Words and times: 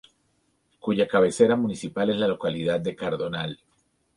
Cuya 0.79 1.07
cabecera 1.07 1.55
municipal 1.55 2.09
es 2.09 2.15
la 2.17 2.27
localidad 2.27 2.79
de 2.79 2.95
Cardonal. 2.95 3.59